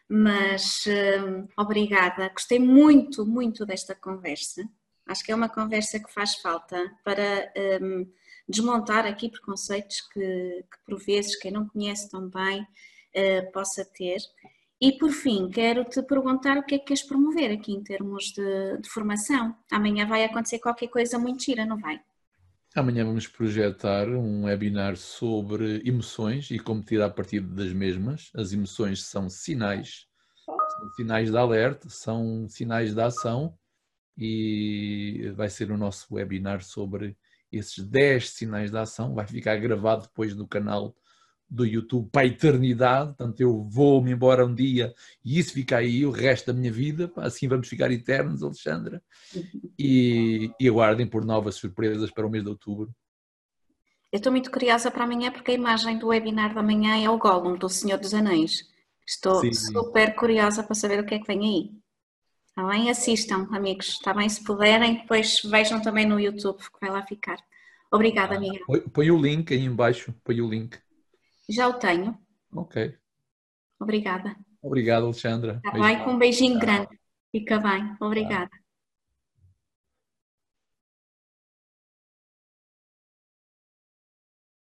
mas 0.07 0.83
hum, 0.87 1.47
obrigada, 1.57 2.29
gostei 2.29 2.59
muito, 2.59 3.25
muito 3.25 3.65
desta 3.65 3.95
conversa. 3.95 4.63
Acho 5.07 5.23
que 5.23 5.31
é 5.31 5.35
uma 5.35 5.49
conversa 5.49 5.99
que 5.99 6.11
faz 6.11 6.35
falta 6.35 6.91
para 7.03 7.51
hum, 7.81 8.09
desmontar 8.47 9.05
aqui 9.05 9.29
preconceitos 9.29 10.01
que, 10.13 10.19
que, 10.19 10.77
por 10.85 10.99
vezes, 11.03 11.35
quem 11.35 11.51
não 11.51 11.67
conhece 11.67 12.09
tão 12.09 12.29
bem 12.29 12.61
uh, 12.61 13.51
possa 13.51 13.83
ter. 13.85 14.19
E 14.79 14.97
por 14.97 15.11
fim, 15.11 15.49
quero 15.49 15.85
te 15.85 16.01
perguntar 16.03 16.57
o 16.57 16.63
que 16.63 16.75
é 16.75 16.77
que 16.77 16.85
queres 16.85 17.03
promover 17.03 17.51
aqui 17.51 17.71
em 17.71 17.83
termos 17.83 18.25
de, 18.33 18.77
de 18.81 18.89
formação. 18.89 19.55
Amanhã 19.71 20.05
vai 20.05 20.25
acontecer 20.25 20.59
qualquer 20.59 20.87
coisa 20.87 21.17
muito 21.17 21.43
gira, 21.43 21.65
não 21.65 21.77
vai? 21.77 22.01
Amanhã 22.75 23.05
vamos 23.05 23.27
projetar 23.27 24.09
um 24.09 24.45
webinar 24.45 24.97
sobre 24.97 25.83
emoções 25.85 26.49
e 26.49 26.57
como 26.57 26.81
tirar 26.81 27.11
partido 27.11 27.53
das 27.53 27.71
mesmas. 27.71 28.31
As 28.33 28.51
emoções 28.51 29.03
são 29.03 29.29
sinais, 29.29 30.07
são 30.43 30.89
sinais 30.95 31.29
de 31.29 31.37
alerta, 31.37 31.87
são 31.87 32.49
sinais 32.49 32.95
de 32.95 32.99
ação 32.99 33.55
e 34.17 35.31
vai 35.35 35.49
ser 35.49 35.69
o 35.69 35.77
nosso 35.77 36.15
webinar 36.15 36.63
sobre 36.63 37.15
esses 37.51 37.85
10 37.87 38.31
sinais 38.31 38.71
de 38.71 38.77
ação. 38.79 39.13
Vai 39.13 39.27
ficar 39.27 39.55
gravado 39.57 40.07
depois 40.07 40.35
no 40.35 40.47
canal 40.47 40.95
do 41.53 41.65
YouTube 41.65 42.09
para 42.11 42.23
a 42.23 42.25
eternidade, 42.25 43.13
portanto 43.13 43.39
eu 43.39 43.63
vou-me 43.69 44.11
embora 44.11 44.43
um 44.43 44.53
dia 44.53 44.93
e 45.23 45.37
isso 45.37 45.53
fica 45.53 45.77
aí 45.77 46.03
o 46.03 46.09
resto 46.09 46.47
da 46.47 46.59
minha 46.59 46.71
vida, 46.71 47.11
assim 47.17 47.47
vamos 47.47 47.67
ficar 47.67 47.91
eternos, 47.91 48.41
Alexandra, 48.41 49.01
e, 49.77 50.51
e 50.59 50.67
aguardem 50.67 51.05
por 51.05 51.23
novas 51.23 51.55
surpresas 51.55 52.09
para 52.09 52.25
o 52.25 52.29
mês 52.29 52.43
de 52.43 52.49
outubro. 52.49 52.91
Eu 54.11 54.17
estou 54.17 54.31
muito 54.31 54.49
curiosa 54.49 54.89
para 54.89 55.03
amanhã 55.03 55.31
porque 55.31 55.51
a 55.51 55.55
imagem 55.55 55.99
do 55.99 56.07
webinar 56.07 56.55
da 56.55 56.63
manhã 56.63 57.03
é 57.03 57.09
o 57.09 57.17
Gollum 57.19 57.55
do 57.55 57.69
Senhor 57.69 57.99
dos 57.99 58.13
Anéis. 58.13 58.67
Estou 59.05 59.41
Sim. 59.41 59.53
super 59.53 60.15
curiosa 60.15 60.63
para 60.63 60.75
saber 60.75 60.99
o 60.99 61.05
que 61.05 61.15
é 61.15 61.19
que 61.19 61.27
vem 61.27 61.39
aí. 61.39 61.71
Está 62.47 62.67
bem? 62.67 62.89
Assistam, 62.89 63.47
amigos. 63.51 63.89
Está 63.89 64.13
bem? 64.13 64.29
Se 64.29 64.43
puderem, 64.43 64.95
depois 64.97 65.41
vejam 65.43 65.81
também 65.81 66.05
no 66.05 66.19
YouTube, 66.19 66.57
que 66.57 66.79
vai 66.79 66.89
lá 66.89 67.03
ficar. 67.03 67.37
Obrigada, 67.91 68.35
amiga. 68.35 68.59
Põe, 68.65 68.79
põe 68.81 69.11
o 69.11 69.21
link 69.21 69.53
aí 69.53 69.65
embaixo, 69.65 70.13
põe 70.23 70.41
o 70.41 70.49
link. 70.49 70.77
Já 71.49 71.67
o 71.67 71.73
tenho. 71.73 72.17
Ok. 72.53 72.97
Obrigada. 73.79 74.35
Obrigado, 74.61 75.05
Alexandra. 75.05 75.59
Tá 75.61 75.71
bem, 75.71 76.03
com 76.03 76.11
um 76.11 76.17
beijinho 76.17 76.59
grande. 76.59 76.87
Fica 77.31 77.59
bem. 77.59 77.95
Obrigada. 77.99 78.51